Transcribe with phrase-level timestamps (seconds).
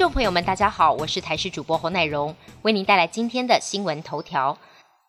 [0.00, 4.56] 众朋友们，大家好，我是台视主播侯乃荣，为您带来今天的新闻头条。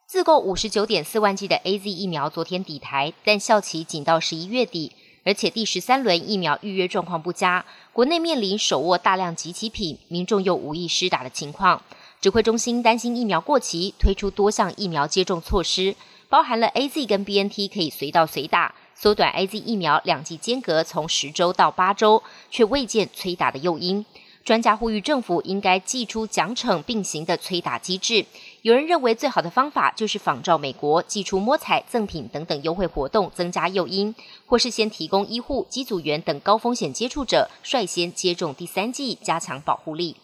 [0.06, 4.92] 自购五十九点四万剂的 A Z 疫苗昨天抵台，但效期仅到十一月底，
[5.24, 7.64] 而且第十三轮疫苗预约状况不佳，
[7.94, 11.82] 国内面临手握大量集齐品，民众又无意施打的情况。
[12.20, 15.96] 指挥中心担心疫苗过期，推出多项疫苗接种措施，
[16.28, 24.06] 包含了 A Z 跟 B N T 可以随到随打，缩短 A Z 疫苗两剂间隔从十周到八周，却未见催打的诱因。
[24.44, 28.26] 专家呼吁政府应该祭出奖惩并行的催打机制。
[28.64, 34.16] 有人认为最好的方法就是仿照美国，祭出摸彩、赠品等等优惠活动，增加诱因，
[34.48, 40.16] 或是先提供医护、机组员等高风险接触者率先接种第三剂，加强保护力。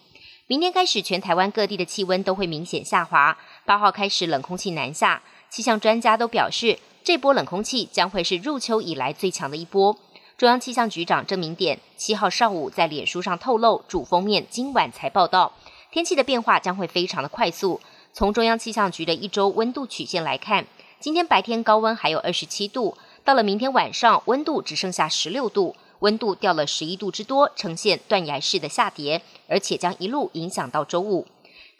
[0.48, 3.38] 明天开始，全台湾各地的气温都会明显下滑。
[3.64, 9.96] 八号开始冷空气南下，气象专家都表示，这波冷空气将会是入秋以来最强的一波。
[10.38, 15.52] 中央气象局长郑明典七号上午在脸书上透露，主封面今晚才报道，
[15.90, 17.80] 天气的变化将会非常的快速。
[18.12, 20.64] 从中央气象局的一周温度曲线来看，
[21.00, 31.26] 今天白天高温还有二十七度，到了明天晚上温度只剩下十六度，温度掉了十一度之多，呈现断崖式的下跌，而且将一路影响到周五。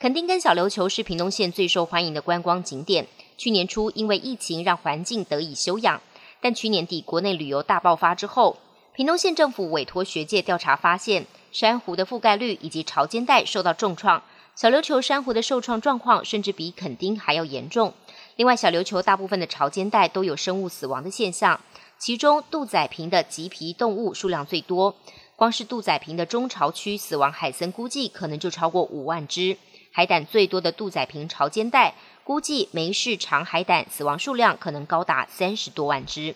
[0.00, 3.06] 垦丁跟小琉球是屏东县最受欢迎的观光景点，
[3.36, 6.00] 去年初因为疫情让环境得以休养。
[6.40, 8.56] 但去年底国内旅游大爆发之后，
[8.94, 14.22] 屏东县政府委托学界调查发现，珊瑚的覆盖率以及潮间带受到重创，
[14.54, 17.92] 小琉球珊瑚的受创状况甚至比垦丁还要严重。
[18.36, 21.60] 另外，小琉球大部分的潮间带都有生物死亡的现象，
[21.98, 24.94] 其中杜仔坪的棘皮动物数量最多，
[25.36, 29.56] 光是杜仔坪的中潮区死亡海参估计可能就超过五万只。
[29.90, 31.94] 海胆最多的杜仔坪潮间带。
[32.28, 36.34] 估计梅氏长海胆死亡数量可能高达三十多万只。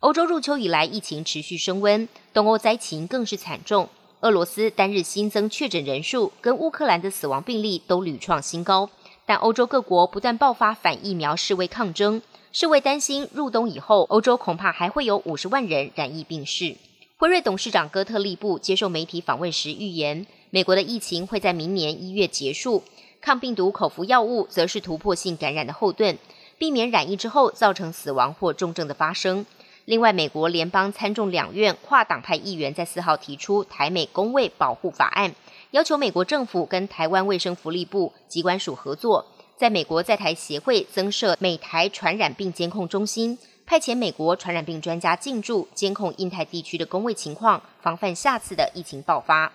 [0.00, 3.90] 欧洲入秋以来，疫情持续升温，东欧灾情更是惨重。
[4.20, 8.88] 俄罗斯单日新增确诊人数跟乌克兰的死亡病例都屡创新高，
[9.26, 16.74] 但欧洲各国不断爆发反疫苗示威抗争，世卫担心入冬以后，欧洲恐怕还会有五十万人染疫病逝。
[17.18, 22.82] 辉瑞董事长哥特利布接受媒体访问时预言，美国的疫情会在明年一月结束。
[23.20, 26.16] 抗病毒口服药物则是突破性感染的后盾，
[26.56, 29.44] 避免染疫之后造成死亡或重症的发生。
[29.84, 35.34] 另外，美国联邦参众两院跨党派议员在四号提出台美公卫保护法案，
[35.70, 39.26] 要求美国政府跟台湾卫生福利部机关署合作，
[39.56, 49.50] 在美国在台协会增设美台传染病监控中心，派遣美国传染病专家进驻监控印太地区的公卫情况，防范下次的疫情爆发。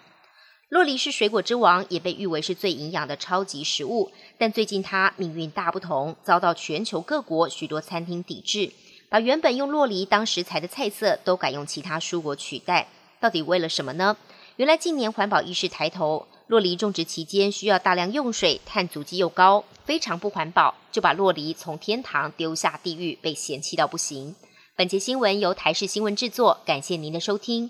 [0.73, 4.11] 洛梨是水果之王，也被誉为是最营养的超级食物。
[4.39, 8.72] 但最近它命运大不同，遭到全球各国许多餐厅抵制，
[9.07, 12.88] 把原本用洛梨当食材的菜色都改用其他蔬果取代。
[13.19, 14.17] 到底为了什么呢？
[14.56, 24.35] 原来近年环保意识抬头，洛梨种植期间需要大量用水，碳足迹又高，非常不环保，就把洛梨从天堂丢下地狱，被嫌弃到不行。
[24.75, 27.69] 本节新闻由台视新闻制作，感谢您的收听。